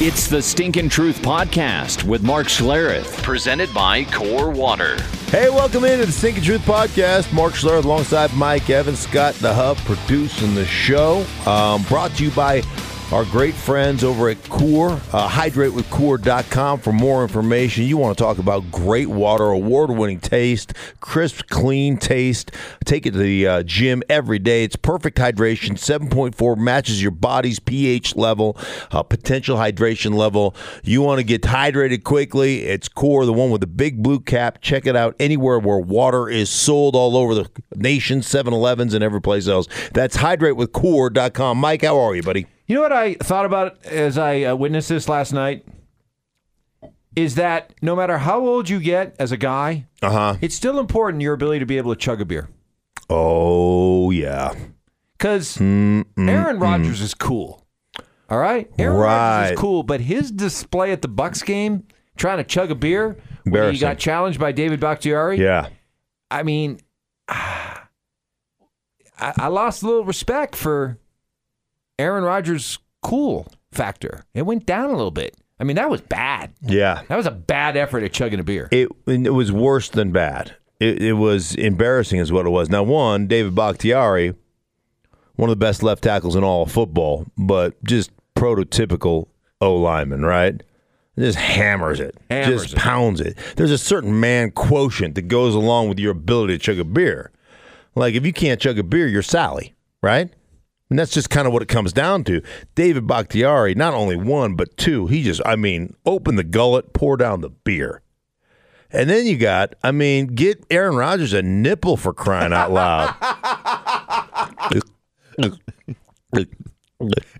[0.00, 4.96] It's the Stinkin' Truth Podcast with Mark Schlereth, presented by Core Water.
[5.32, 7.32] Hey, welcome into the Stinkin' Truth Podcast.
[7.32, 11.26] Mark Schlereth alongside Mike Evans, Scott the Hub producing the show.
[11.46, 12.60] Um, brought to you by
[13.12, 14.92] our great friends over at Core.
[15.12, 17.84] Uh, hydratewithcore.com for more information.
[17.84, 22.52] You want to talk about great water, award winning taste, crisp, clean taste.
[22.84, 24.64] Take it to the uh, gym every day.
[24.64, 25.72] It's perfect hydration.
[25.72, 28.58] 7.4 matches your body's pH level,
[28.90, 30.54] uh, potential hydration level.
[30.84, 32.64] You want to get hydrated quickly.
[32.64, 34.60] It's Core, the one with the big blue cap.
[34.60, 39.02] Check it out anywhere where water is sold all over the nation, 7 Elevens, and
[39.02, 39.66] every place else.
[39.94, 41.56] That's hydratewithcore.com.
[41.56, 42.46] Mike, how are you, buddy?
[42.68, 45.64] You know what I thought about as I uh, witnessed this last night?
[47.16, 50.34] Is that no matter how old you get as a guy, Uh huh.
[50.40, 52.48] it's still important your ability to be able to chug a beer.
[53.10, 54.54] Oh, yeah.
[55.16, 56.04] Because Aaron
[56.60, 57.66] Rodgers is cool.
[58.30, 58.70] All right?
[58.78, 61.84] Aaron Rodgers is cool, but his display at the Bucks game,
[62.16, 65.40] trying to chug a beer, when he got challenged by David Bakhtiari.
[65.42, 65.70] Yeah.
[66.30, 66.78] I mean,
[67.28, 67.80] I,
[69.18, 70.98] I lost a little respect for
[71.98, 74.24] Aaron Rodgers' cool factor.
[74.34, 75.36] It went down a little bit.
[75.60, 76.52] I mean, that was bad.
[76.62, 77.02] Yeah.
[77.08, 78.68] That was a bad effort at chugging a beer.
[78.70, 80.54] It it was worse than bad.
[80.78, 82.70] It, it was embarrassing, is what it was.
[82.70, 84.34] Now, one, David Bakhtiari,
[85.34, 89.26] one of the best left tackles in all of football, but just prototypical
[89.60, 90.62] O lineman, right?
[91.18, 92.78] Just hammers it, Hammers just it.
[92.78, 93.36] pounds it.
[93.56, 97.32] There's a certain man quotient that goes along with your ability to chug a beer.
[97.96, 100.32] Like if you can't chug a beer, you're Sally, right?
[100.90, 102.42] And that's just kind of what it comes down to.
[102.74, 107.16] David Bakhtiari, not only one, but two, he just, I mean, open the gullet, pour
[107.16, 108.02] down the beer.
[108.90, 113.14] And then you got, I mean, get Aaron Rodgers a nipple for crying out loud.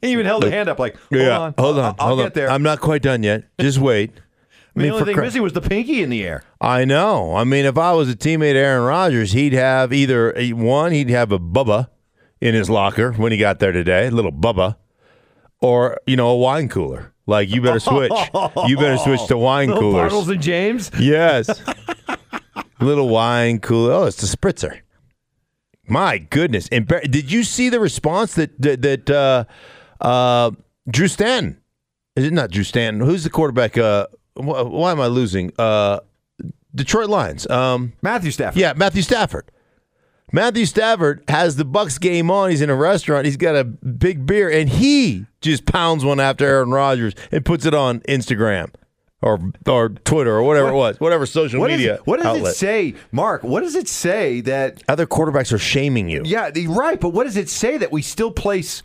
[0.00, 1.54] He even held a hand up like, hold yeah, on.
[1.58, 2.32] hold on, I'll, I'll hold get on.
[2.34, 2.50] there.
[2.50, 3.42] I'm not quite done yet.
[3.58, 4.12] Just wait.
[4.76, 6.44] I mean, the for only thing cry- missing was the pinky in the air.
[6.60, 7.34] I know.
[7.34, 11.10] I mean, if I was a teammate of Aaron Rodgers, he'd have either one, he'd
[11.10, 11.88] have a bubba
[12.40, 14.76] in his locker when he got there today, a little bubba,
[15.60, 17.12] or you know, a wine cooler.
[17.26, 18.10] Like you better switch.
[18.66, 20.12] you better switch to wine Little coolers.
[20.12, 20.90] Bartles and James.
[20.98, 21.50] Yes.
[22.80, 23.92] little wine cooler.
[23.92, 24.80] Oh, it's the spritzer.
[25.86, 26.68] My goodness!
[26.68, 29.44] Embar- Did you see the response that that, that uh,
[30.00, 30.50] uh,
[30.90, 31.60] Drew Stanton?
[32.16, 33.00] Is it not Drew Stanton?
[33.06, 33.78] Who's the quarterback?
[33.78, 35.52] Uh, wh- why am I losing?
[35.58, 36.00] Uh,
[36.74, 37.48] Detroit Lions.
[37.48, 38.60] Um, Matthew Stafford.
[38.60, 39.50] yeah, Matthew Stafford.
[40.32, 42.50] Matthew Stafford has the Bucks game on.
[42.50, 43.24] He's in a restaurant.
[43.24, 47.64] He's got a big beer, and he just pounds one after Aaron Rodgers and puts
[47.64, 48.70] it on Instagram
[49.22, 52.26] or or Twitter or whatever it was, whatever social What, is media it, what does
[52.26, 52.52] outlet.
[52.52, 53.42] it say, Mark?
[53.42, 54.82] What does it say that?
[54.88, 56.22] Other quarterbacks are shaming you.
[56.24, 57.00] Yeah, right.
[57.00, 58.82] But what does it say that we still place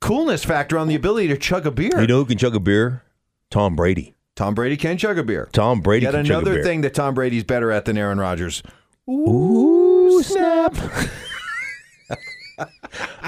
[0.00, 2.00] coolness factor on the ability to chug a beer?
[2.00, 3.02] You know who can chug a beer?
[3.50, 4.14] Tom Brady.
[4.34, 5.48] Tom Brady can chug a beer.
[5.52, 8.18] Tom Brady Yet can chug a another thing that Tom Brady's better at than Aaron
[8.18, 8.62] Rodgers.
[9.08, 9.75] Ooh,
[10.22, 10.74] snap.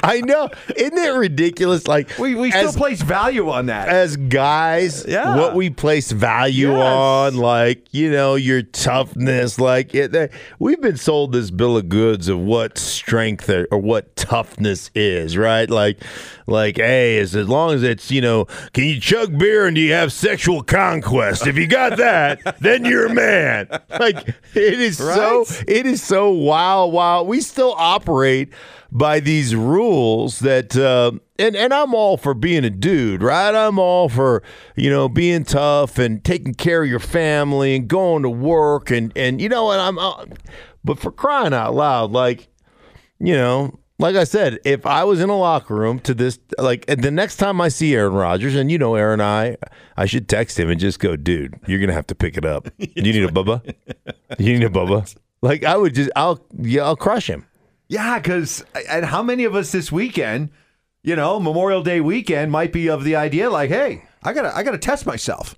[0.02, 0.48] I know.
[0.74, 1.86] Isn't it ridiculous?
[1.86, 3.88] Like We, we still as- place value on that.
[3.90, 5.36] as guys, Yeah.
[5.36, 6.80] what we place value Yes.
[6.82, 9.58] on, like you know, your toughness.
[9.58, 13.78] Like it, that- we've been sold this bill of goods of what strength or, or
[13.78, 15.68] what toughness is, right?
[15.68, 15.98] Like,
[16.48, 19.80] like, hey, as, as long as it's you know, can you chug beer and do
[19.80, 21.46] you have sexual conquest?
[21.46, 23.68] If you got that, then you're a man.
[24.00, 26.92] Like it is so, it is so wild.
[26.92, 27.28] Wild.
[27.28, 28.52] We still operate
[28.90, 33.54] by these rules that uh, and and I'm all for being a dude, right?
[33.54, 34.42] I'm all for
[34.76, 39.12] you know being tough and taking care of your family and going to work and
[39.14, 40.24] and you know and I'm uh,
[40.82, 42.48] but for crying out loud, like
[43.18, 43.78] you know.
[44.00, 47.36] Like I said, if I was in a locker room to this, like the next
[47.36, 49.56] time I see Aaron Rodgers, and you know Aaron, I
[49.96, 52.68] I should text him and just go, dude, you're gonna have to pick it up.
[52.78, 53.74] You need a bubba.
[54.38, 55.16] You need a bubba.
[55.42, 57.46] Like I would just, I'll yeah, I'll crush him.
[57.88, 60.50] yeah, because and how many of us this weekend,
[61.02, 64.62] you know, Memorial Day weekend, might be of the idea like, hey, I gotta I
[64.62, 65.56] gotta test myself.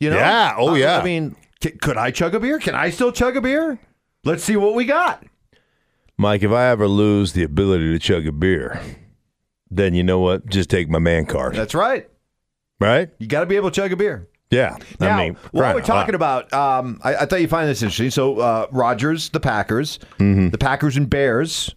[0.00, 0.16] You know?
[0.16, 0.98] Yeah, oh, I- yeah.
[0.98, 2.58] I mean, c- could I chug a beer?
[2.58, 3.78] Can I still chug a beer?
[4.24, 5.24] Let's see what we got.
[6.18, 8.80] Mike, if I ever lose the ability to chug a beer,
[9.70, 10.46] then you know what?
[10.46, 12.08] Just take my man card, That's right.
[12.80, 13.08] right?
[13.18, 14.28] You got to be able to chug a beer.
[14.50, 14.76] Yeah.
[14.98, 16.46] Now, I mean, while crying we're talking loud.
[16.48, 18.10] about, um, I, I thought you find this interesting.
[18.10, 20.48] So, uh, Rodgers, the Packers, Mm-hmm.
[20.48, 21.74] the Packers and Bears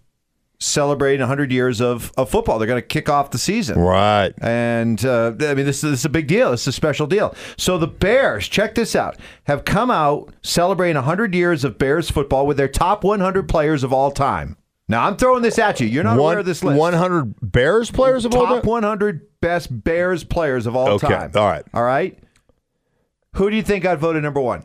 [0.62, 2.60] celebrating 100 years of, of football.
[2.60, 3.80] They're going to kick off the season.
[3.80, 4.32] right.
[4.42, 6.52] And uh, I mean, this, is- this is a big deal.
[6.52, 7.34] This is a special deal.
[7.58, 12.46] So the Bears, check this out, have come out celebrating 100 years of Bears football
[12.46, 14.56] with their top 100 players of all time
[14.88, 15.88] Now I'm throwing this at you.
[15.88, 16.80] You're not aware of this list.
[16.80, 18.56] 100 Bears players of all time?
[18.58, 21.32] Top 100 best Bears players of all Okay, time.
[21.36, 21.66] all right.
[21.74, 22.18] All right.
[23.36, 24.64] Who do you think got voted number one?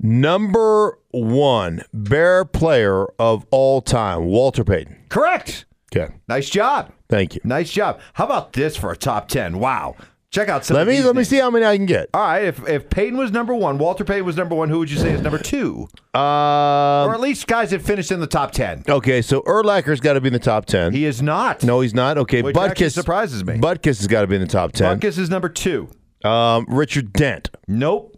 [0.00, 4.96] Number one Bear player of all time, Walter Payton.
[5.08, 5.64] Correct.
[5.94, 6.92] Okay, Nice job.
[7.08, 7.40] thank you.
[7.44, 7.98] Nice job.
[8.14, 9.58] How about this for a top 10?
[9.58, 9.96] Wow.
[10.30, 11.28] Check out some Let of me let me names.
[11.30, 12.10] see how many I can get.
[12.12, 12.44] All right.
[12.44, 15.12] If, if Payton was number one, Walter Payton was number one, who would you say
[15.12, 15.88] is number two?
[16.14, 18.84] or Um, at least guys that finished in the top 10.
[18.90, 20.92] okay, so Urlacher's got to be in the top 10.
[20.92, 21.62] He is not.
[21.64, 22.18] no, he's not.
[22.18, 23.54] Okay, Which Butkus surprises me.
[23.54, 25.00] Butkus has got to be in the top 10.
[25.00, 25.88] Butkus is number two.
[26.22, 27.48] Um, Richard Dent.
[27.66, 28.14] Nope.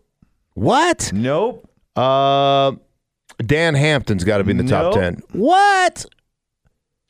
[0.55, 1.13] What?
[1.15, 1.70] Nope.
[2.01, 2.73] Uh,
[3.45, 4.95] Dan Hampton's got to be in the top Nope.
[4.95, 5.23] 10.
[5.33, 6.07] What?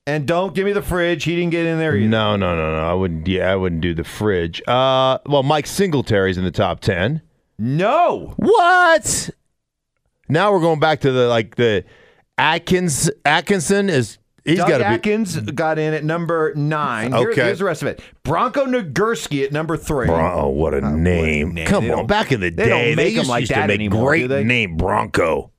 [0.07, 1.25] And don't give me the fridge.
[1.25, 2.09] He didn't get in there either.
[2.09, 2.83] No, no, no, no.
[2.83, 3.27] I wouldn't.
[3.29, 4.61] Yeah, I wouldn't do the fridge.
[4.67, 7.23] Uh, well, Mike Singletary's in the top 10.
[7.59, 8.35] No.
[8.37, 9.31] What?
[10.29, 11.85] Now we're going back to the like the
[12.39, 13.11] Atkins.
[13.25, 14.95] Atkinson is he's Doug got to be.
[14.95, 17.13] Atkins got in at number nine.
[17.13, 17.45] Here- Okay.
[17.45, 18.01] here's the rest of it.
[18.23, 20.09] Bronco Nagurski at number three.
[20.09, 21.55] Oh, oh, what a name!
[21.55, 21.67] name.
[21.67, 23.75] Come They on, back in the they day, don't used, like used that to make
[23.77, 24.45] anymore, great they?
[24.45, 25.51] name Bronco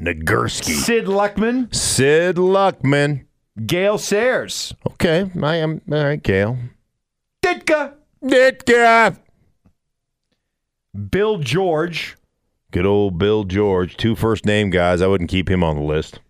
[0.00, 3.24] Nagurski, Sid Luckman, Sid Luckman.
[3.66, 6.56] Gale Sayers, Okay, I am all right, Gale.
[7.44, 7.92] Ditka,
[8.24, 9.16] Ditka.
[11.10, 12.16] Bill George,
[12.70, 15.02] Good old Bill George, two first name guys.
[15.02, 16.20] I wouldn't keep him on the list.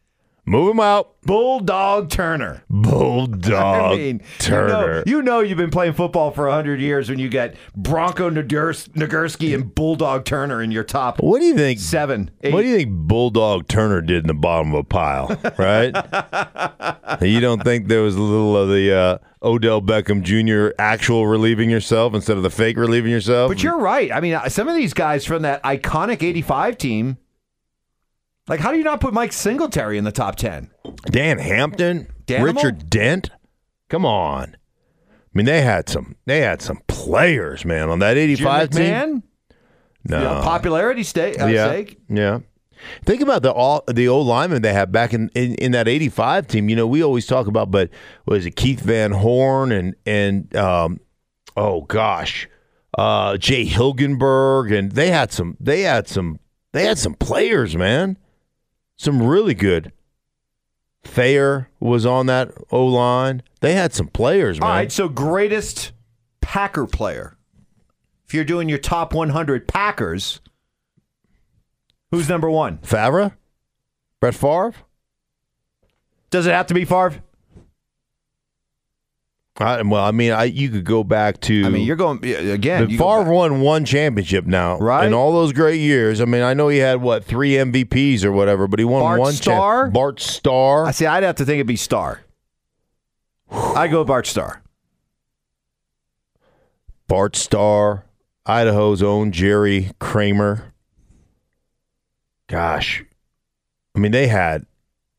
[0.45, 1.15] Move him out.
[1.23, 2.65] Bulldog Turner.
[2.69, 3.53] Bulldog
[3.93, 5.05] I mean, Turner.
[5.07, 8.29] You know, you know you've been playing football for 100 years when you get Bronco
[8.29, 11.79] Nagurs- Nagurski and Bulldog Turner in your top what do you think?
[11.79, 12.53] seven, eight.
[12.53, 15.29] What do you think Bulldog Turner did in the bottom of a pile?
[15.57, 15.95] Right?
[17.23, 20.75] you don't think there was a little of the uh, Odell Beckham Jr.
[20.79, 23.49] actual relieving yourself instead of the fake relieving yourself?
[23.49, 24.11] But you're right.
[24.11, 27.19] I mean, some of these guys from that iconic 85 team,
[28.49, 30.71] like, how do you not put Mike Singletary in the top 10?
[31.07, 32.57] Dan Hampton, Danimal?
[32.57, 33.31] Richard Dent.
[33.89, 34.57] Come on.
[35.09, 36.17] I mean, they had some.
[36.27, 38.81] They had some players, man, on that Jim '85 team.
[38.83, 39.23] McMahon?
[40.09, 41.99] No, You know, popularity sta- uh, yeah, sake.
[42.09, 42.41] yeah.
[43.05, 46.49] Think about the all the old linemen they had back in, in, in that '85
[46.49, 46.69] team.
[46.69, 47.89] You know, we always talk about, but
[48.27, 51.01] was it Keith Van Horne and and um,
[51.57, 52.49] oh gosh,
[52.99, 55.57] uh, Jay Hilgenberg, and they had some.
[55.61, 56.41] They had some.
[56.73, 58.19] They had some players, man.
[58.97, 59.93] Some really good.
[61.05, 63.43] Thayer was on that O line.
[63.61, 64.69] They had some players, man.
[64.69, 65.93] All right, so greatest
[66.41, 67.37] Packer player.
[68.27, 70.41] If you're doing your top 100 Packers,
[72.11, 72.79] who's number one?
[72.79, 73.37] Favre,
[74.21, 74.75] Brett Favre.
[76.31, 77.23] Does it have to be Favre?
[79.63, 81.65] I, well, I mean, I, you could go back to.
[81.65, 82.89] I mean, you're going again.
[82.89, 85.07] The Favre won one championship now, Right.
[85.07, 88.33] In all those great years, I mean, I know he had what three MVPs or
[88.33, 89.33] whatever, but he won Bart one.
[89.33, 89.91] Starr?
[89.91, 90.87] Bart Starr.
[90.87, 91.07] I see.
[91.07, 92.21] I'd have to think it'd be Starr.
[93.51, 94.63] I go Bart Starr.
[97.07, 98.07] Bart Starr,
[98.47, 100.73] Idaho's own Jerry Kramer.
[102.49, 103.05] Gosh,
[103.95, 104.67] I mean, they had,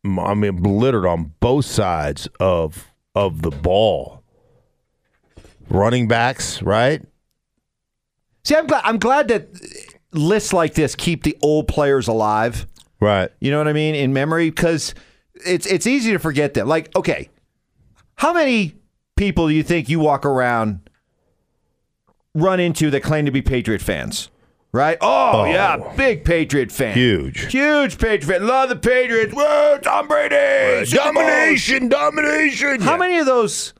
[0.03, 4.22] I mean, littered on both sides of of the ball.
[5.73, 7.01] Running backs, right?
[8.43, 8.81] See, I'm glad.
[8.85, 9.49] I'm glad that
[10.11, 12.67] lists like this keep the old players alive.
[12.99, 13.31] Right.
[13.39, 14.93] You know what I mean in memory because
[15.45, 16.67] it's it's easy to forget them.
[16.67, 17.29] Like, okay,
[18.15, 18.75] how many
[19.15, 20.89] people do you think you walk around
[22.35, 24.29] run into that claim to be Patriot fans?
[24.71, 24.97] Right?
[25.01, 25.45] Oh, oh.
[25.45, 26.95] yeah, big Patriot fan.
[26.95, 27.51] Huge.
[27.51, 28.47] Huge Patriot fan.
[28.47, 29.33] Love the Patriots.
[29.35, 30.35] Whoa, Tom Brady.
[30.95, 31.13] Bowl.
[31.13, 32.81] Domination, domination.
[32.81, 33.73] How many of those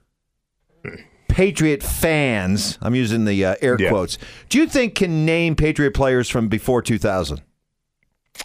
[1.33, 3.89] Patriot fans, I'm using the uh, air Yeah.
[3.89, 7.41] quotes, do you think can name Patriot players from before 2000?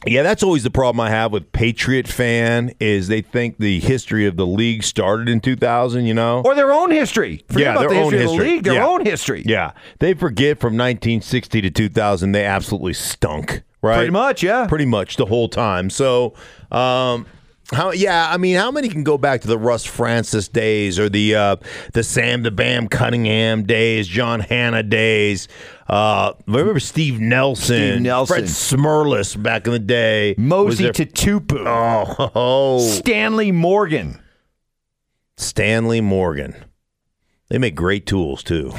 [0.06, 4.26] Yeah, that's always the problem I have with Patriot fan is they think the history
[4.26, 6.40] of the league started in 2000, you know?
[6.46, 7.42] Or their own history.
[7.48, 8.86] Forget Yeah, about their the own history of the league, their Yeah.
[8.86, 9.42] own history.
[9.44, 9.72] yeah.
[9.98, 13.96] They forget from 1960 to 2000 they absolutely stunk, right?
[13.96, 14.66] Pretty much, yeah.
[14.66, 15.90] Pretty much the whole time.
[15.90, 16.32] So,
[16.72, 17.26] um
[17.72, 21.08] how yeah, I mean, how many can go back to the Russ Francis days or
[21.08, 21.56] the uh,
[21.92, 25.48] the Sam the Bam Cunningham days, John Hannah days?
[25.86, 28.34] Uh, remember Steve Nelson, Steve Nelson.
[28.36, 31.64] Fred Smerlas back in the day, Mosi there- Tatupu.
[31.66, 34.20] Oh, oh, Stanley Morgan.
[35.36, 36.54] Stanley Morgan.
[37.48, 38.72] They make great tools too.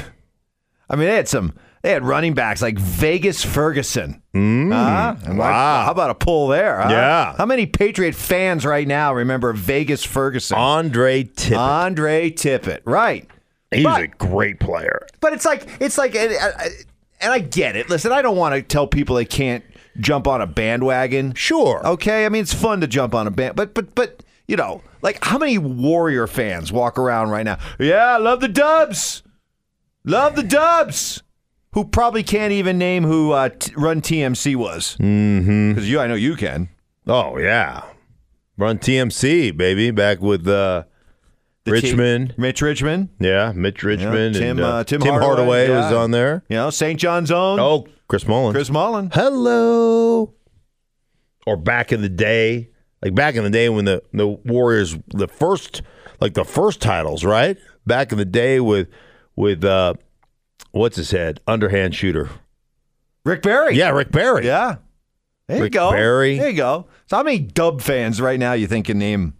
[0.88, 1.54] I mean, they had some.
[1.82, 4.22] They had running backs like Vegas Ferguson.
[4.34, 5.34] Mm, uh-huh.
[5.34, 5.84] wow.
[5.86, 6.80] How about a pull there?
[6.82, 6.88] huh?
[6.90, 7.34] Yeah.
[7.38, 10.58] How many Patriot fans right now remember Vegas Ferguson?
[10.58, 11.56] Andre Tippett.
[11.58, 12.80] Andre Tippett.
[12.84, 13.26] Right.
[13.70, 15.06] He's but- a great player.
[15.20, 16.68] But it's like it's like, and, uh, uh,
[17.22, 17.88] and I get it.
[17.88, 19.64] Listen, I don't want to tell people they can't
[19.98, 21.34] jump on a bandwagon.
[21.34, 21.86] Sure.
[21.86, 24.82] Okay, I mean it's fun to jump on a band, but but but you know,
[25.02, 27.58] like how many Warrior fans walk around right now?
[27.78, 29.22] Yeah, I love the Dubs.
[30.04, 31.22] Love the Dubs.
[31.72, 34.96] Who probably can't even name who uh, t- Run TMC was.
[34.98, 35.70] Mm-hmm.
[35.70, 36.68] Because you, I know you can.
[37.06, 37.84] Oh yeah,
[38.58, 40.84] run TMC baby back with uh,
[41.64, 42.30] The Richmond.
[42.30, 43.08] team- Mitch Richmond.
[43.20, 46.44] yeah, Mitch Richmond Tim, and uh, uh, Tim Hardaway, Hardaway, was on there.
[46.48, 46.98] You know, St.
[46.98, 47.60] John's own.
[47.60, 48.54] Oh, Chris Mullins.
[48.56, 49.10] Chris Mullin.
[49.14, 50.34] Hello.
[51.46, 52.70] Or back in the day,
[53.02, 55.82] like back in the day when the the Warriors the first
[56.20, 57.56] like the first titles, right?
[57.86, 58.88] Back in the day with
[59.36, 59.94] with uh
[60.72, 61.40] what's his head?
[61.46, 62.30] Underhand shooter.
[63.24, 63.76] Rick Barry.
[63.76, 64.46] Yeah, Rick Barry.
[64.46, 64.76] Yeah.
[65.46, 65.90] There you go.
[65.90, 66.38] Barry.
[66.38, 66.86] There you go.
[67.06, 69.34] So how many Dub fans right now you think can name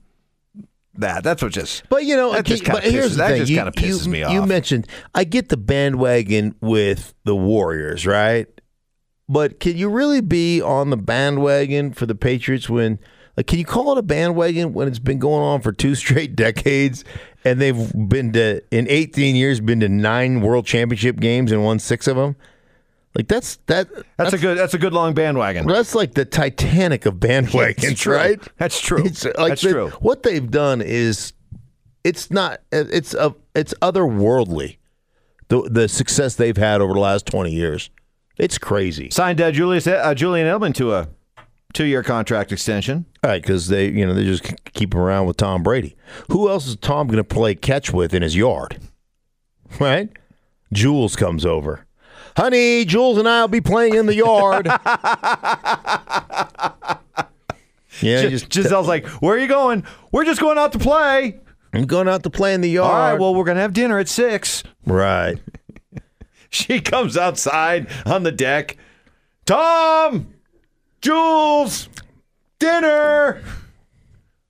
[0.95, 1.23] that?
[1.23, 1.85] That's what just.
[1.89, 4.23] But you know, That just but here's pisses- the that just kinda pisses you, me
[4.25, 4.33] off.
[4.33, 8.49] You mentioned I get the bandwagon with the Warriors, right?
[9.29, 12.99] But can you really be on the bandwagon for the Patriots when
[13.41, 16.37] like can you call it a bandwagon when it's been going on for two straight
[16.37, 17.05] decades
[17.43, 21.79] and they've been to in 18 years been to 9 world championship games and won
[21.79, 22.37] 6 of them?
[23.15, 24.59] Like that's that That's, a good.
[24.59, 25.67] That's a good long bandwagon.
[25.67, 28.39] that's like the Titanic of bandwagons, right?
[28.59, 29.03] That's true.
[29.05, 29.89] It's like That's the- true.
[30.01, 31.33] What they've done is,
[32.05, 32.61] it's not.
[32.71, 33.35] It's a.
[33.55, 34.77] It's otherworldly.
[35.49, 37.91] The the success they've had over the last twenty years,
[38.39, 39.11] it's crazy.
[39.11, 41.09] Signed uh, Julius uh, Julian Edelman to a
[41.73, 43.07] two-year contract extension.
[43.23, 43.41] Right?
[43.43, 45.97] Because they, you know, they just keep him around with Tom Brady.
[46.31, 48.79] Who else is Tom going to play catch with in his yard?
[49.79, 50.11] Right?
[50.73, 51.87] Jules comes over.
[52.37, 54.67] Honey, Jules and I will be playing in the yard.
[58.01, 59.85] yeah, Gi- just Gisele's like, "Where are you going?
[60.13, 61.41] We're just going out to play."
[61.73, 62.91] I'm going out to play in the yard.
[62.93, 63.21] All right.
[63.21, 64.63] Well, we're gonna have dinner at six.
[64.87, 65.39] right.
[66.53, 68.77] She comes outside on the deck.
[69.47, 70.35] Tom,
[71.01, 71.89] Jules,
[72.59, 73.43] dinner.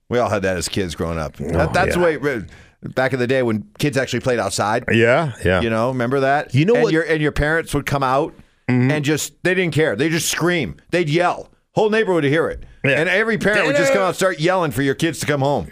[0.09, 1.37] We all had that as kids growing up.
[1.37, 2.41] That- that's Oh, the way.
[2.83, 4.85] Back in the day when kids actually played outside.
[4.91, 5.61] Yeah, yeah.
[5.61, 6.53] You know, remember that?
[6.55, 6.95] You know and what- Mm-hmm.
[6.95, 8.33] Your, and your parents would come out
[8.67, 9.95] and just, they didn't care.
[9.97, 10.77] They just scream.
[10.91, 11.49] They'd yell.
[11.73, 12.63] Whole neighborhood would hear it.
[12.85, 12.99] Yeah.
[13.01, 15.41] And every parent would just come out and start yelling for your kids to come
[15.41, 15.69] home.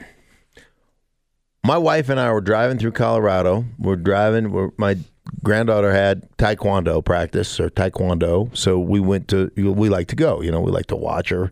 [1.63, 3.65] my wife and I were driving through Colorado.
[3.77, 4.51] We're driving.
[4.51, 4.97] We're, my
[5.43, 9.51] granddaughter had taekwondo practice or taekwondo, so we went to.
[9.55, 10.41] We like to go.
[10.41, 11.51] You know, we like to watch her.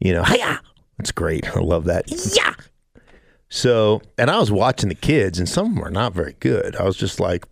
[0.00, 0.60] You know, hiya.
[0.98, 1.46] That's great.
[1.56, 2.04] I love that.
[2.36, 2.54] Yeah.
[3.48, 6.74] So, and I was watching the kids, and some of them are not very good.
[6.76, 7.46] I was just like,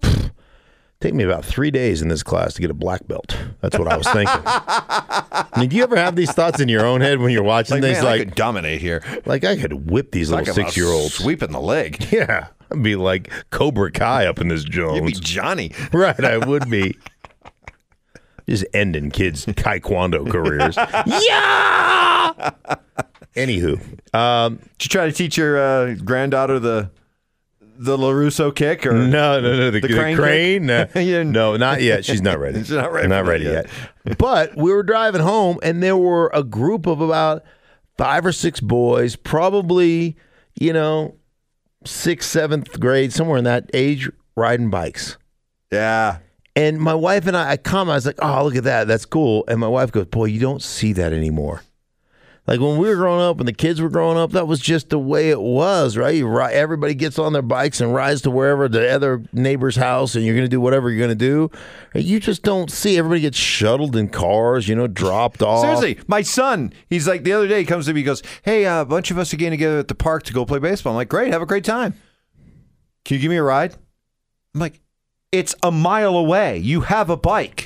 [1.01, 3.37] take me about three days in this class to get a black belt.
[3.61, 4.41] That's what I was thinking.
[4.45, 7.77] I mean, do you ever have these thoughts in your own head when you're watching
[7.77, 7.99] Like, things?
[7.99, 9.03] man, I Like, could dominate here.
[9.25, 11.15] like I could whip these Talk little six year olds.
[11.15, 12.05] Sweeping the leg.
[12.11, 14.97] Yeah, I'd be like Cobra Kai up in this Jones.
[14.97, 15.73] You'd be Johnny.
[15.93, 16.97] right, I would be.
[18.49, 20.77] Just ending kids' taekwondo careers.
[20.77, 22.51] yeah.
[23.35, 26.91] Anywho, um, Did you try to teach your uh, granddaughter the
[27.77, 29.71] the LaRusso kick or no, no, no.
[29.71, 30.87] The, the crane crane, no,
[31.25, 32.05] no, not yet.
[32.05, 32.59] She's not ready.
[32.61, 33.67] She's not ready Not ready yet.
[34.05, 34.19] yet.
[34.19, 37.43] But we were driving home, and there were a group of about
[37.99, 40.17] five or six boys, probably,
[40.59, 41.17] you know,
[41.87, 45.19] sixth, seventh grade, somewhere in that age, riding bikes.
[45.73, 46.19] Yeah.
[46.57, 48.87] And my wife and I, I come, I was like, oh, look at that.
[48.87, 49.45] That's cool.
[49.49, 51.63] And my wife goes, boy, you don't see that anymore.
[52.47, 54.91] Like when we were growing up and the kids were growing up, that was just
[54.91, 56.23] the way it was, right?
[56.23, 60.27] Ri everybody gets on their bikes and rides to wherever the other neighbor's house, and
[60.27, 61.51] you're going to do whatever you're going to do.
[61.95, 65.63] You just don't see everybody gets shuttled in cars, you know, dropped off.
[65.63, 68.67] Seriously, my son, he's like the other day he comes to me, he goes, Hey,
[68.67, 70.93] uh, a bunch of us are getting together at the park to go play baseball.
[70.93, 71.95] I'm like, Great, have a great time.
[73.07, 73.75] Can you give me a ride?
[74.55, 74.83] I'm like,
[75.33, 76.59] It's a mile away.
[76.59, 77.64] You have a bike.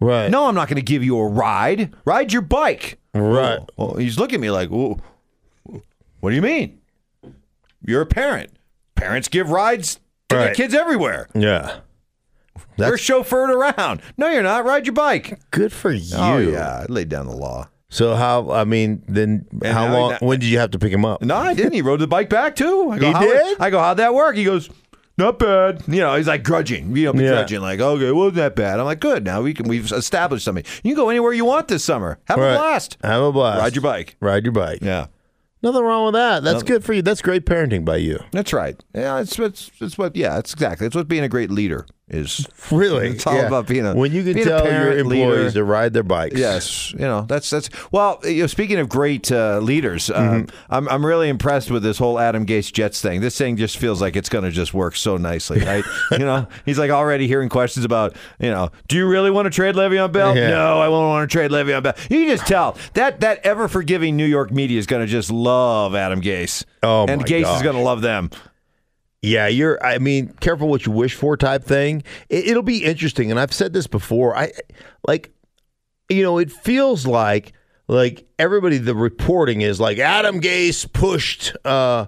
[0.00, 0.30] Right?
[0.30, 1.94] No, I'm not going to give you a ride.
[2.04, 2.98] Ride your bike.
[3.14, 3.58] Right.
[3.58, 4.98] Well, well, he's looking at me like, "Whoa,
[6.20, 6.80] What do you mean?
[7.86, 8.50] You're a parent.
[8.96, 11.28] Parents give rides to their kids everywhere.
[11.34, 11.80] Yeah.
[12.78, 14.00] We're That's chauffeured around.
[14.16, 14.64] No, you're not.
[14.64, 15.38] Ride your bike.
[15.50, 16.16] good for you.
[16.16, 16.84] Oh, yeah.
[16.88, 17.68] I laid down the law.
[17.90, 18.50] So how?
[18.50, 20.14] I mean, then And how long?
[20.20, 21.22] when did you have to pick him up?
[21.22, 21.74] No, I didn't.
[21.74, 22.90] He rode the bike back too.
[22.90, 23.60] I go, He "How- did?
[23.60, 24.34] I go, how'd that work?
[24.34, 24.68] He goes,
[25.16, 25.82] not bad.
[25.86, 28.78] You know, he's like grudging, you know, begrudging, like, okay, wasn't that bad.
[28.80, 29.24] I'm like, good.
[29.24, 30.64] Now we can, we've established something.
[30.82, 32.18] You can go anywhere you want this summer.
[32.26, 32.54] Have Right.
[32.54, 32.96] a blast.
[33.02, 33.60] Have a blast.
[33.60, 34.16] Ride your bike.
[34.20, 34.78] Ride your bike.
[34.82, 35.06] Yeah,
[35.62, 36.42] Nothing wrong with that.
[36.44, 37.00] That's good for you.
[37.02, 38.18] That's great parenting by you.
[38.32, 38.82] that's right.
[38.94, 40.14] Yeah, it's it's it's what.
[40.14, 40.86] Yeah, it's exactly.
[40.86, 43.46] It's what being a great leader is Really, It's all Yeah.
[43.46, 45.50] about being a when you can tell your employees leader.
[45.52, 46.38] to ride their bikes.
[46.38, 48.20] Yes, you know that's that's well.
[48.24, 50.56] You know, speaking of great uh, leaders, um, Mm-hmm.
[50.74, 53.20] I'm I'm really impressed with this whole Adam Gase Jets thing.
[53.20, 55.84] This thing just feels like it's going to just work so nicely, right?
[56.12, 59.50] you know, he's like already hearing questions about, you know, do you really want to
[59.50, 60.36] trade Le'Veon Bell?
[60.36, 60.50] Yeah.
[60.50, 61.94] No, I won't want to trade Le'Veon Bell.
[62.10, 65.30] You can just tell that that ever forgiving New York media is going to just
[65.30, 66.64] love Adam Gase.
[66.82, 68.30] Oh, and Gase is going to love them.
[69.24, 69.82] Yeah, you're.
[69.82, 72.02] I mean, careful what you wish for, type thing.
[72.28, 74.36] It, it'll be interesting, and I've said this before.
[74.36, 74.52] I
[75.06, 75.32] like,
[76.10, 77.54] you know, it feels like
[77.88, 78.76] like everybody.
[78.76, 82.04] The reporting is like Adam Gase pushed uh,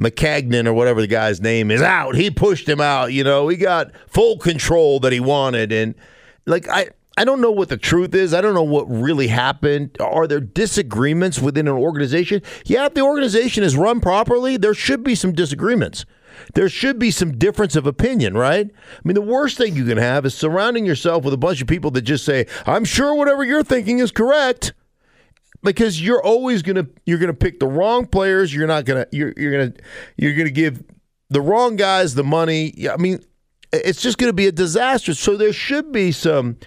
[0.00, 2.16] Maccagnan or whatever the guy's name is out.
[2.16, 3.12] He pushed him out.
[3.12, 5.94] You know, he got full control that he wanted, and
[6.44, 6.90] like I.
[7.16, 8.32] I don't know what the truth is.
[8.32, 9.96] I don't know what really happened.
[9.98, 12.42] Are there disagreements within an organization?
[12.64, 16.04] Yeah, if the organization is run properly, there should be some disagreements.
[16.54, 18.70] There should be some difference of opinion, right?
[18.70, 21.68] I mean, the worst thing you can have is surrounding yourself with a bunch of
[21.68, 24.72] people that just say, "I'm sure whatever you're thinking is correct."
[25.62, 28.54] Because you're always gonna you're gonna pick the wrong players.
[28.54, 29.72] You're not gonna you're you're gonna
[30.16, 30.82] you're gonna give
[31.30, 32.74] the wrong guys the money.
[32.88, 33.24] I mean,
[33.72, 35.14] it's just gonna be a disaster.
[35.14, 36.58] So there should be some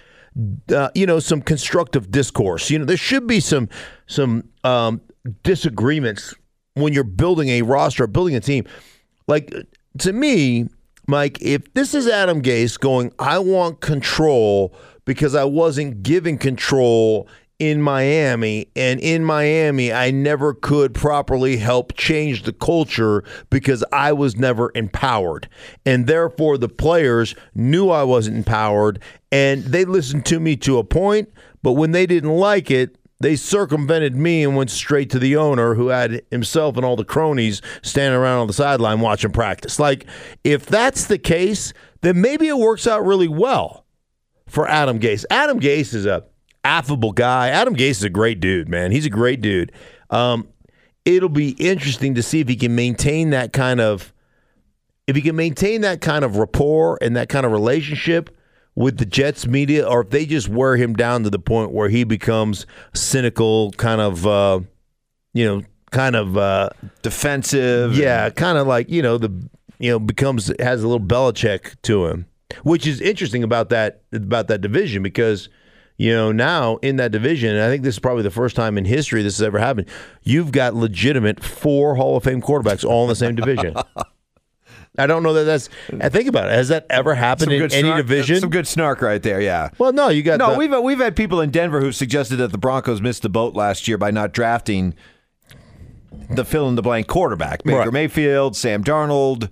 [0.74, 2.70] uh, you know some constructive discourse.
[2.70, 3.68] You know, there should be some
[4.06, 5.00] some um,
[5.42, 6.34] disagreements
[6.74, 8.64] when you're building a roster, building a team.
[9.32, 9.50] Like
[10.00, 10.68] to me,
[11.08, 14.74] Mike, if this is Adam Gase going, I want control
[15.06, 17.26] because I wasn't given control
[17.58, 24.12] in Miami, and in Miami, I never could properly help change the culture because I
[24.12, 25.48] was never empowered.
[25.86, 30.84] And therefore, the players knew I wasn't empowered, and they listened to me to a
[30.84, 35.36] point, but when they didn't like it, they circumvented me and went straight to the
[35.36, 39.78] owner who had himself and all the cronies standing around on the sideline watching practice.
[39.78, 40.06] Like,
[40.44, 43.86] if that's the case, then maybe it works out really well
[44.46, 45.24] for Adam Gase.
[45.30, 46.24] Adam Gase is a
[46.64, 47.48] affable guy.
[47.48, 48.92] Adam Gase is a great dude, man.
[48.92, 49.72] He's a great dude.
[50.10, 50.48] Um,
[51.04, 54.12] it'll be interesting to see if he can maintain that kind of
[55.06, 58.30] if he can maintain that kind of rapport and that kind of relationship
[58.74, 61.88] with the Jets media, or if they just wear him down to the point where
[61.88, 64.60] he becomes cynical, kind of, uh,
[65.34, 66.70] you know, kind of, uh,
[67.02, 67.96] Defensive.
[67.96, 69.30] yeah, kind of like you know the
[69.78, 72.26] you know becomes has a little Belichick to him,
[72.62, 75.48] which is interesting about that about that division because
[75.98, 78.78] you know now in that division, and I think this is probably the first time
[78.78, 79.88] in history this has ever happened.
[80.22, 83.74] You've got legitimate four Hall of Fame quarterbacks all in the same division.
[84.98, 85.68] I don't know that that's.
[86.00, 86.52] I think about it.
[86.52, 88.40] Has that ever happened Some in any snark, division?
[88.40, 89.40] Some good snark right there.
[89.40, 89.70] Yeah.
[89.78, 92.52] well, no, you got No, the- we've we've had people in Denver who suggested that
[92.52, 94.94] the Broncos missed the boat last year by not drafting
[96.30, 97.64] the fill in the blank quarterback.
[97.64, 97.92] Baker Right.
[97.92, 99.50] Mayfield, Sam Darnold,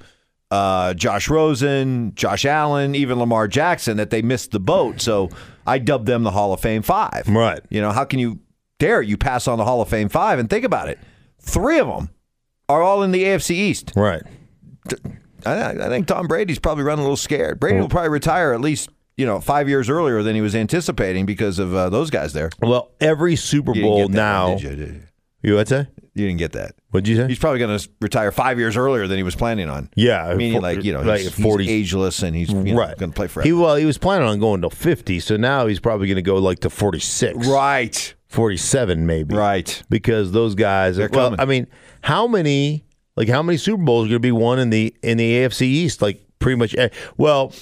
[0.50, 5.00] uh, Josh Rosen, Josh Allen, even Lamar Jackson that they missed the boat.
[5.00, 5.31] So
[5.66, 7.24] I dubbed them the Hall of Fame Five.
[7.29, 7.61] Right.
[7.70, 8.40] You know, how can you
[8.79, 10.38] dare you pass on the Hall of Fame Five?
[10.38, 10.98] And think about it.
[11.40, 12.11] Three of them
[12.68, 13.92] are all in the AFC East.
[13.96, 14.22] right.
[15.46, 17.61] I, I think Tom Brady's probably running a little scared.
[17.61, 21.26] Brady will probably retire at least you know five years earlier than he was anticipating
[21.26, 22.50] because of uh, those guys there.
[22.61, 24.48] Well, every Super You didn't Bowl get that now.
[24.48, 24.70] one, did you?
[24.76, 25.03] Did you?
[25.42, 25.57] You?
[26.12, 26.74] You didn't get that.
[26.90, 27.29] What'd you say?
[27.29, 29.88] He's probably going to retire five years earlier than he was planning on.
[29.94, 32.76] Yeah, meaning for- like you know, like he's, 40 he's ageless and he's you know,
[32.76, 32.98] right.
[32.98, 33.46] going to play forever.
[33.46, 36.22] He well, he was planning on going to 50, so now he's probably going to
[36.22, 37.46] go like to 46.
[37.46, 39.35] right, 47 maybe.
[39.35, 39.83] right.
[39.88, 41.40] Because those guys They're well, coming.
[41.40, 41.68] I mean,
[42.03, 42.85] how many
[43.20, 45.62] like how many Super Bowls are going to be won in the in the AFC
[45.62, 47.52] East like pretty much eh, well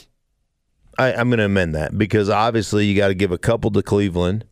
[0.98, 3.82] I, I'm going to amend that because obviously you got to give a couple to
[3.82, 4.44] Cleveland,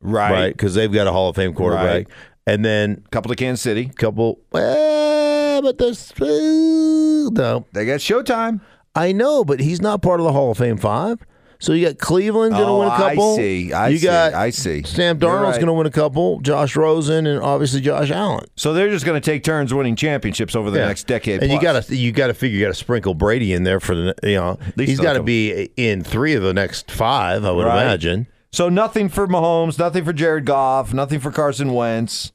[0.00, 0.30] Right.
[0.32, 0.52] right?
[0.56, 2.08] Because they've got a Hall of Fame quarterback, Right.
[2.46, 3.90] and then Couple to Kansas City.
[3.90, 4.40] a couple.
[4.54, 7.66] Eh, but there's uh, no.
[7.72, 8.60] They got Showtime.
[8.94, 11.18] I know, but he's not part of the Hall of Fame five.
[11.60, 13.34] So you got Cleveland going to Oh, win a oh, couple.
[13.34, 13.72] I see.
[13.72, 14.04] I you see.
[14.06, 14.82] got I see.
[14.82, 15.54] Sam Darnold's right.
[15.56, 16.40] going to win a couple.
[16.40, 18.46] Josh Rosen and obviously Josh Allen.
[18.56, 20.86] So they're just going to take turns winning championships over the Yeah.
[20.86, 21.42] next decade.
[21.42, 21.72] And you plus.
[21.74, 24.14] got to you got to figure you got to sprinkle Brady in there for the
[24.22, 27.44] you know he's got to be in three of the next five.
[27.44, 27.82] I would Right.
[27.82, 28.26] imagine.
[28.52, 32.32] So nothing for Mahomes, nothing for Jared Goff, nothing for Carson Wentz,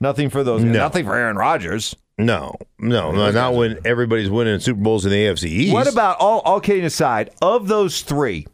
[0.00, 1.94] nothing for those, nothing for Aaron Rodgers.
[2.16, 5.74] No, no, no not when everybody's winning Super Bowls in the AFC East.
[5.74, 8.46] What about all all kidding aside, of those three,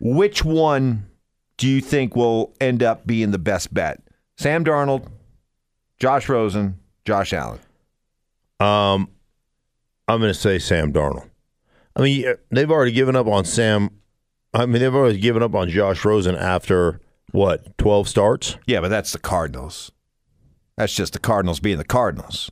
[0.00, 1.06] which one
[1.56, 4.02] do you think will end up being the best bet?
[4.36, 5.08] Sam Darnold,
[5.98, 7.58] Josh Rosen, Josh Allen.
[8.60, 9.08] Um,
[10.08, 11.28] I'm going to say Sam Darnold.
[11.94, 13.90] I mean, they've already given up on Sam.
[14.52, 17.00] I mean, they've already given up on Josh Rosen after
[17.32, 18.56] what 12 starts.
[18.66, 19.90] Yeah, but that's the Cardinals.
[20.76, 22.50] That's just the Cardinals being the Cardinals.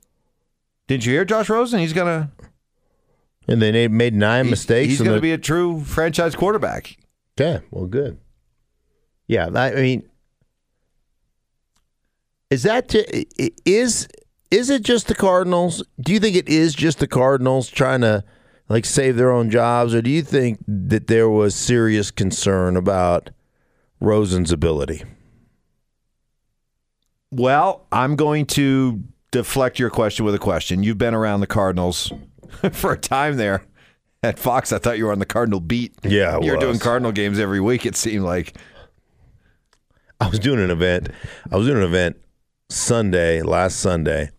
[0.89, 1.81] Didn't you hear Josh Rosen?
[1.81, 2.31] He's gonna
[3.49, 4.89] And they made- nine He- mistakes.
[4.89, 6.97] He's going to be a true franchise quarterback.
[7.39, 8.19] Okay, well, good.
[9.27, 10.09] Yeah, I I mean,
[12.51, 13.25] is that to,
[13.69, 14.07] is
[14.51, 15.83] is it just the Cardinals?
[16.01, 18.23] Do you think it is just the Cardinals trying to
[18.69, 23.31] like save their own jobs, or do you think that there was serious concern about
[24.01, 25.03] Rosen's ability?
[27.33, 30.85] Well, I'm going to deflect your question with a question.
[30.85, 32.13] You've been around the Cardinals
[32.73, 33.65] for a time there.
[34.25, 35.93] At Fox, I thought you were on the Cardinal beat.
[36.03, 36.79] Yeah, I you were doing.
[36.79, 37.85] Cardinal games every week.
[37.87, 38.57] It seemed like.
[40.21, 41.09] I was doing an event.
[41.53, 42.17] I was doing an event
[42.71, 44.31] Sunday, last Sunday,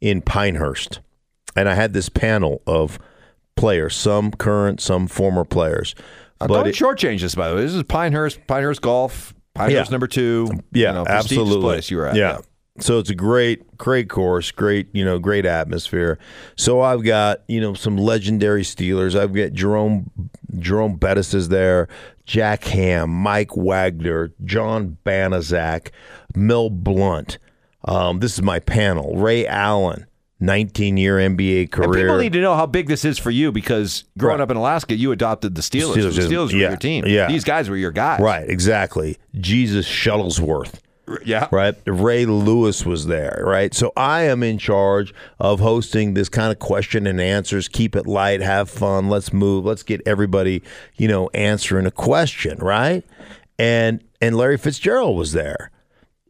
[0.00, 1.00] in Pinehurst,
[1.56, 2.98] and I had this panel of
[3.56, 5.94] players, some current, some former players.
[6.40, 7.62] Uh, But don't it- shortchange this, by the way.
[7.62, 9.92] This is Pinehurst, Pinehurst Golf, Pinehurst Yeah.
[9.92, 10.48] number two.
[10.72, 11.60] Yeah, you know, absolutely.
[11.62, 12.14] place you were at.
[12.14, 12.38] Yeah.
[12.80, 16.18] So it's a great, great course, great, you know, great atmosphere.
[16.56, 19.18] So I've got, you know, some legendary Steelers.
[19.18, 20.10] I've got Jerome
[20.58, 21.88] Jerome Bettis is there,
[22.24, 25.90] Jack Ham, Mike Wagner, John Banaszak,
[26.34, 27.38] Mel Blount.
[27.84, 29.14] Um, this is my panel.
[29.16, 30.06] Ray Allen,
[30.40, 32.04] 19 year NBA And career.
[32.04, 34.44] people need to know how big this is for you because growing Right.
[34.44, 35.94] up in Alaska, you adopted the Steelers.
[35.94, 37.04] Steelers the Steelers were yeah, your team.
[37.06, 37.28] yeah.
[37.28, 38.20] These guys were your guys.
[38.20, 39.16] right, exactly.
[39.34, 40.74] Jesus Shuttlesworth.
[41.24, 41.48] Yeah.
[41.50, 41.74] right?
[41.86, 43.74] Ray Lewis was there, right?
[43.74, 47.68] So I am in charge of hosting this kind of question and answers.
[47.68, 49.08] Keep it light, have fun.
[49.08, 49.64] Let's move.
[49.64, 50.62] Let's get everybody,
[50.96, 53.04] you know, answering a question, right?
[53.58, 55.70] And and Larry Fitzgerald was there.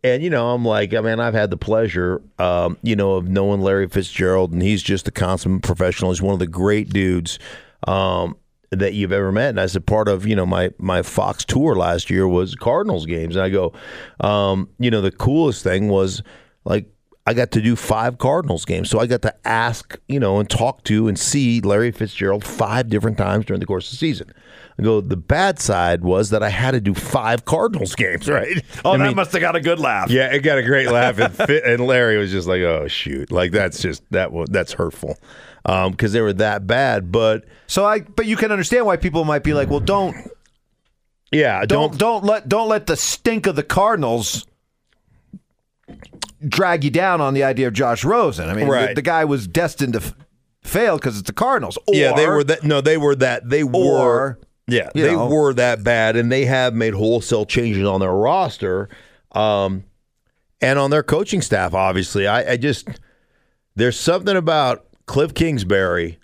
[0.05, 3.29] And you know, I'm like, I mean, I've had the pleasure, um, you know, of
[3.29, 6.13] knowing Larry Fitzgerald, and he's just a consummate professional.
[6.13, 7.39] He's one of the great dudes
[7.87, 8.37] um,
[8.71, 9.51] that you've ever met.
[9.51, 13.07] And I said, part of you know my my Fox tour last year was Cardinals
[13.07, 13.73] games, and I go,
[14.21, 16.23] um, you know, the coolest thing was
[16.65, 16.87] like
[17.27, 20.49] I got to do five Cardinals games, so I got to ask, you know, and
[20.49, 24.33] talk to and see Larry Fitzgerald five different times during the course of the season.
[24.79, 28.63] I go, the bad side was that I had to do five Cardinals games, right?
[28.83, 30.11] Oh, I that mean, must have got a good laugh.
[30.11, 33.31] yeah, it got a great laugh, and, Fit, and Larry was just like, "Oh shoot!"
[33.31, 35.19] Like that's just that was that's hurtful
[35.91, 37.13] because they were that bad.
[37.13, 40.17] But So I, but you can understand why people might be like, well, don't,
[41.31, 41.99] yeah, don't, don't.
[41.99, 44.47] don't let, don't let the stink of the Cardinals
[46.47, 48.49] drag you down on the idea of Josh Rosen.
[48.49, 48.95] I mean, the, Right.
[48.95, 50.15] the guy was destined to f-
[50.63, 51.77] fail because it's the Cardinals.
[51.87, 52.63] Or, yeah, they were that.
[52.65, 53.49] No, they were that.
[53.49, 53.73] They were.
[53.81, 55.29] Or, Yeah, they know.
[55.29, 58.89] were that bad, and they have made wholesale changes on their roster,
[59.33, 59.85] um,
[60.61, 61.75] and on their coaching staff.
[61.75, 62.89] Obviously, I, I just
[63.77, 66.19] there's something about Cliff Kingsbury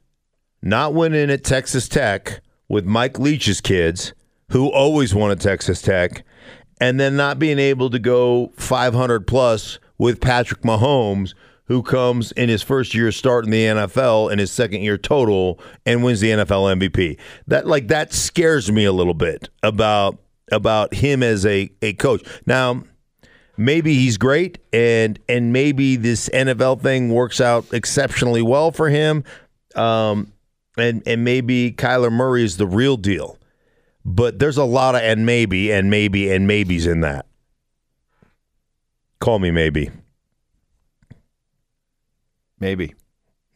[0.62, 4.12] not winning at Texas Tech with Mike Leach's kids,
[4.51, 6.23] who always won at Texas Tech,
[6.81, 12.51] and then not being able to go 500 plus with Patrick Mahomes, who comes in
[12.51, 16.79] his first year starting the NFL and his second year total and wins the NFL
[16.79, 17.18] MVP.
[17.47, 20.18] That like that scares me a little bit about
[20.53, 22.23] about him as a a coach.
[22.44, 22.85] Now,
[23.57, 29.25] maybe he's great and and maybe this NFL thing works out exceptionally well for him.
[29.75, 30.33] Um
[30.77, 33.38] and and maybe Kyler Murray is the real deal.
[34.05, 37.27] But there's a lot of and maybe and maybe and maybes in that.
[39.21, 39.90] Call me maybe.
[42.61, 42.95] maybe.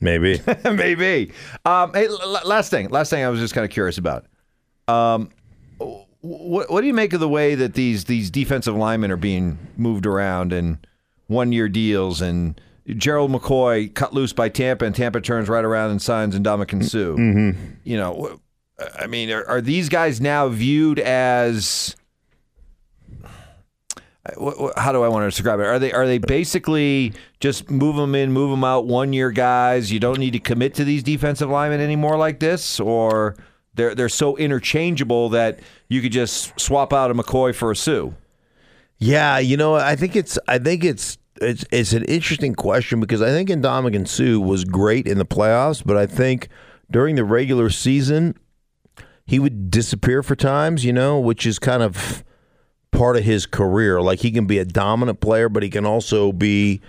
[0.00, 0.40] Maybe.
[0.64, 1.32] Maybe.
[1.64, 2.88] Um, hey, l- last thing.
[2.88, 4.26] Last thing I was just kind of curious about.
[4.86, 5.30] Um,
[6.20, 9.58] what, what do you make of the way that these these defensive linemen are being
[9.76, 10.78] moved around and
[11.26, 15.90] one year deals and Gerald McCoy cut loose by Tampa and Tampa turns right around
[15.90, 17.18] and signs Ndamukong Suh?
[17.18, 17.60] Mm-hmm.
[17.84, 18.40] You know,
[18.98, 21.94] I mean, are, are these guys now viewed as
[24.76, 25.66] how do I want to describe it?
[25.66, 29.92] Are they are they basically just move them in, move them out, one year guys?
[29.92, 33.36] You don't need to commit to these defensive linemen anymore like this, or
[33.78, 38.10] they're they're so interchangeable that you could just swap out a McCoy for a Suh.
[38.98, 43.22] Yeah, you know, I think it's I think it's it's it's an interesting question because
[43.22, 46.48] I think Ndamukong Suh was great in the playoffs, but I think
[46.90, 48.34] during the regular season
[49.24, 52.24] he would disappear for times, you know, which is kind of
[52.90, 54.00] part of his career.
[54.00, 56.80] Like he can be a dominant player, but he can also be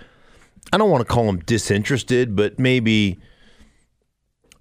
[0.72, 3.20] I don't want to call him disinterested, but maybe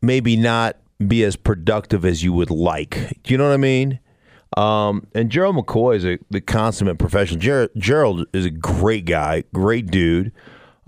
[0.01, 3.19] maybe not be as productive as you would like.
[3.23, 3.99] Do you know what I mean?
[4.57, 7.39] Um, and Gerald McCoy is a the consummate professional.
[7.39, 10.31] Ger- Gerald is a great guy, great dude.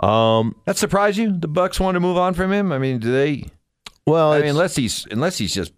[0.02, 1.32] Um, That surprise you?
[1.38, 2.72] The Bucks want to move on from him?
[2.72, 3.46] I mean, do they?
[4.08, 5.74] well, I mean, unless he's unless he's just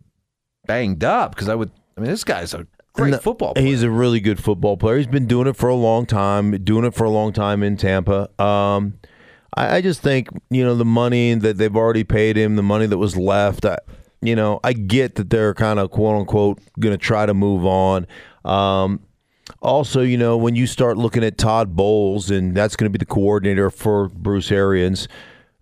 [0.65, 1.71] banged up, because I would.
[1.97, 3.65] I mean, this guy's a great No, football player.
[3.65, 4.97] He's a really good football player.
[4.97, 7.75] He's been doing it for a long time, doing it for a long time in
[7.77, 8.29] Tampa.
[8.41, 8.93] Um,
[9.55, 12.85] I, I just think you know the money that they've already paid him, the money
[12.85, 13.65] that was left.
[13.65, 13.77] I,
[14.25, 17.65] you know, I get that they're kind of quote unquote going to try to move
[17.65, 18.07] on.
[18.45, 19.01] Um,
[19.61, 23.01] also, you know, when you start looking at Todd Bowles, and that's going to be
[23.01, 25.07] the coordinator for Bruce Arians,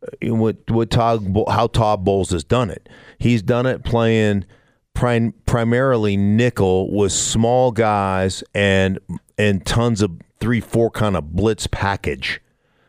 [0.04, 2.90] uh, what what Todd how Todd Bowles has done it.
[3.18, 4.46] He's done it playing
[4.94, 9.00] prim- primarily nickel with small guys and
[9.38, 12.42] and tons of three four kind of blitz package.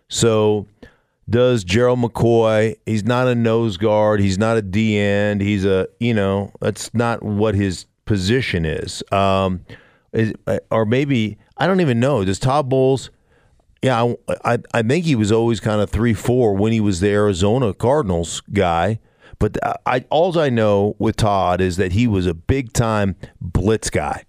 [0.08, 0.66] So
[1.32, 2.76] does Gerald McCoy.
[2.86, 4.20] He's not a nose guard.
[4.20, 5.40] He's not a D end.
[5.40, 9.02] He's a you know that's not what his position is.
[9.10, 9.64] Um,
[10.12, 10.32] is
[10.70, 12.24] or maybe I don't even know.
[12.24, 13.10] Does Todd Bowles?
[13.82, 17.00] Yeah, I, I, I think he was always kind of three four when he was
[17.00, 19.00] the Arizona Cardinals guy.
[19.40, 23.90] But I, all I know with Todd is that he was a big time blitz
[23.90, 24.24] guy.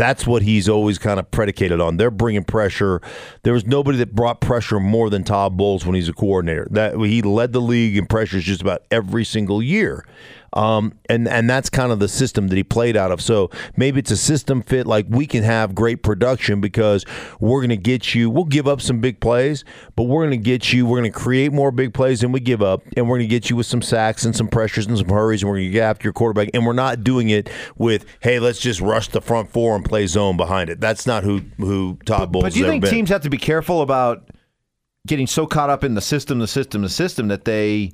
[0.00, 1.98] That's what he's always kind of predicated on.
[1.98, 3.02] They're bringing pressure.
[3.42, 6.66] There was nobody that brought pressure more than Todd Bowles when he's a coordinator.
[6.70, 10.06] That he led the league in pressures just about every single year.
[10.52, 13.20] Um, and and that's kind of the system that he played out of.
[13.20, 14.86] So maybe it's a system fit.
[14.86, 17.04] Like we can have great production because
[17.38, 18.30] we're going to get you.
[18.30, 19.64] We'll give up some big plays,
[19.96, 20.86] but we're going to get you.
[20.86, 23.34] We're going to create more big plays than we give up, and we're going to
[23.34, 25.72] get you with some sacks and some pressures and some hurries, and we're going to
[25.72, 26.50] get after your quarterback.
[26.52, 30.06] And we're not doing it with hey, let's just rush the front four and play
[30.06, 30.80] zone behind it.
[30.80, 32.44] That's not who who Todd Bowles.
[32.44, 32.90] But do you think been.
[32.90, 34.28] teams have to be careful about
[35.06, 37.92] getting so caught up in the system, the system, the system that they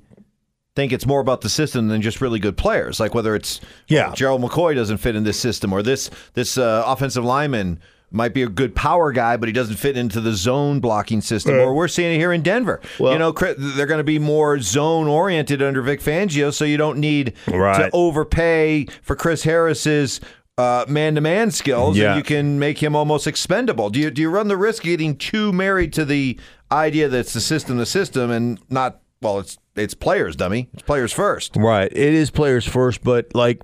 [0.76, 3.00] think it's more about the system than just really good players.
[3.00, 4.12] Like whether it's yeah.
[4.14, 7.80] Gerald McCoy doesn't fit in this system, or this this uh, offensive lineman
[8.12, 11.54] might be a good power guy, but he doesn't fit into the zone blocking system.
[11.54, 12.80] Uh, or we're seeing it here in Denver.
[13.00, 16.76] Well, you know, they're going to be more zone oriented under Vic Fangio, so you
[16.76, 17.90] don't need right.
[17.90, 20.20] to overpay for Chris Harris's
[20.58, 22.10] man to man skills, yeah.
[22.10, 23.90] and you can make him almost expendable.
[23.90, 26.38] Do you do you run the risk of getting too married to the
[26.70, 30.68] idea that it's the system, the system, and not well, it's it's players, dummy.
[30.72, 31.56] It's players first.
[31.56, 31.90] Right.
[31.90, 33.62] It is players first, but like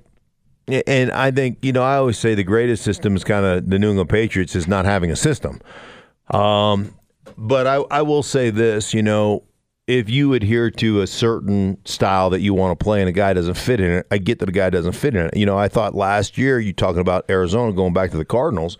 [0.68, 3.78] and I think, you know, I always say the greatest system is kind of the
[3.78, 5.60] New England Patriots is not having a system.
[6.30, 6.94] Um,
[7.36, 9.44] but I, I will say this, you know,
[9.88, 13.32] if you adhere to a certain style that you want to play and a guy
[13.32, 15.36] doesn't fit in it, I get that a guy doesn't fit in it.
[15.36, 18.78] You know, I thought last year, you talking about Arizona going back to the Cardinals,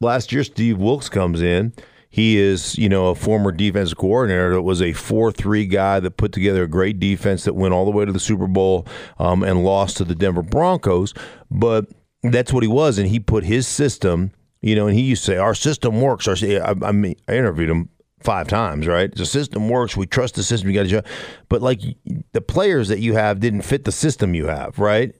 [0.00, 1.72] last year Steve Wilks comes in
[2.12, 6.16] he is, you know, a former defensive coordinator that was a 4 3 guy that
[6.16, 8.84] put together a great defense that went all the way to the Super Bowl
[9.18, 11.14] um, and lost to the Denver Broncos.
[11.52, 11.86] But
[12.24, 12.98] that's what he was.
[12.98, 16.26] And he put his system, you know, and he used to say, Our system works.
[16.26, 19.14] Our, I, I mean, I interviewed him five times, right?
[19.14, 19.96] The system works.
[19.96, 20.68] We trust the system.
[20.68, 21.04] You got to,
[21.48, 21.80] but like
[22.32, 25.14] the players that you have didn't fit the system you have, right?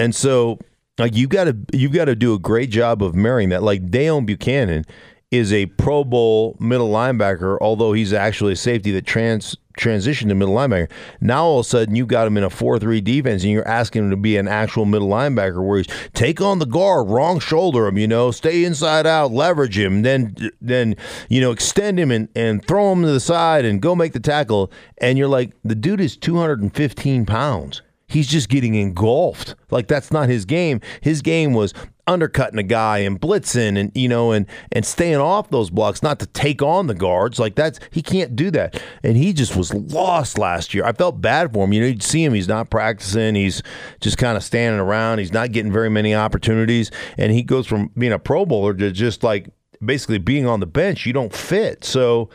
[0.00, 0.58] And so,
[0.98, 3.62] like you got to you've got to do a great job of marrying that.
[3.62, 4.84] Like Deone Bucannon
[5.30, 10.34] is a Pro Bowl middle linebacker, although he's actually a safety that trans transitioned to
[10.34, 10.90] middle linebacker.
[11.20, 13.68] Now all of a sudden you've got him in a four three defense and you're
[13.68, 17.38] asking him to be an actual middle linebacker where he's take on the guard, wrong
[17.38, 20.96] shoulder him, you know, stay inside out, leverage him, then then
[21.28, 24.20] you know, extend him and, and throw him to the side and go make the
[24.20, 24.72] tackle.
[25.00, 29.54] And you're like, the dude is two hundred and fifteen pounds he's just getting engulfed.
[29.70, 30.80] Like that's not his game.
[31.00, 31.72] His game was
[32.06, 36.18] undercutting a guy and blitzing and you know and and staying off those blocks, not
[36.18, 37.38] to take on the guards.
[37.38, 38.82] Like that's he can't do that.
[39.04, 40.84] And he just was lost last year.
[40.84, 41.72] I felt bad for him.
[41.72, 42.34] You know, you'd see him.
[42.34, 43.34] He's not practicing.
[43.34, 43.62] He's
[44.00, 45.18] just kind of standing around.
[45.18, 46.90] He's not getting very many opportunities.
[47.16, 49.50] And he goes from being a Pro Bowler to just like
[49.84, 51.06] basically being on the bench.
[51.06, 51.84] You don't fit.
[51.84, 52.30] So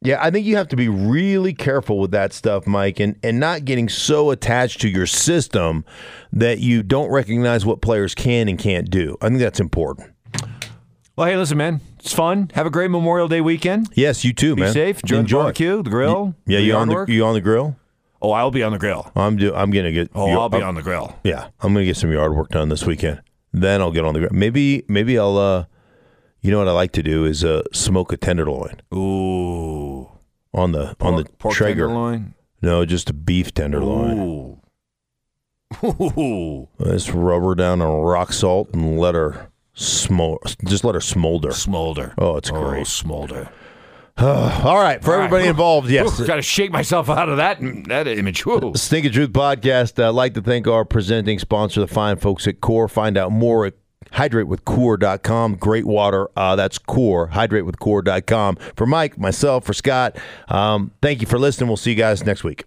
[0.00, 3.40] yeah, I think you have to be really careful with that stuff, Mike, and, and
[3.40, 5.84] not getting so attached to your system
[6.32, 9.16] that you don't recognize what players can and can't do.
[9.20, 10.12] I think that's important.
[11.16, 12.50] Well, hey, listen, man, it's fun.
[12.54, 13.88] Have a great Memorial Day weekend.
[13.94, 14.56] Yes, you too, man.
[14.56, 14.72] Be man.
[14.72, 15.00] safe.
[15.02, 15.38] Enjoy, Enjoy.
[15.38, 16.34] the barbecue, the grill.
[16.46, 17.76] Yeah, the you on the you on the grill?
[18.22, 19.10] Oh, I'll be on the grill.
[19.16, 20.10] I'm do I'm gonna get.
[20.14, 21.16] Oh, I'll be I'm- on the grill.
[21.24, 23.20] Yeah, I'm gonna get some yard work done this weekend.
[23.52, 24.30] Then I'll get on the grill.
[24.32, 25.36] Maybe maybe I'll.
[25.36, 25.64] uh
[26.40, 30.08] You know what I like to do is uh smoke a tenderloin Ooh,
[30.54, 31.86] on the on the pork Traeger.
[31.86, 32.34] tenderloin.
[32.62, 34.18] No, just a beef tenderloin.
[34.18, 34.60] Ooh.
[35.84, 36.68] Ooh.
[36.82, 40.40] Just rub her down on rock salt and let her smolder.
[40.64, 41.50] Just let her smolder.
[41.52, 42.14] Smolder.
[42.18, 42.86] Oh, it's Oh, great.
[42.86, 43.50] smolder.
[44.18, 45.24] All right, for All right.
[45.26, 45.50] everybody Whew.
[45.50, 46.20] involved, yes.
[46.20, 48.44] Got to shake myself out of that that image.
[48.44, 48.72] Whoa.
[48.74, 50.02] Stinking Truth Podcast.
[50.02, 52.88] I'd like to thank our presenting sponsor, the fine folks at Core.
[52.88, 53.74] Find out more at
[54.12, 55.56] hydratewithcore.com.
[55.56, 56.28] Great water.
[56.36, 57.28] Uh, that's Core.
[57.28, 58.56] hydrate with Hydratewithcore.com.
[58.76, 60.16] For Mike, myself, for Scott,
[60.48, 61.68] um, thank you for listening.
[61.68, 62.64] We'll see you guys next week.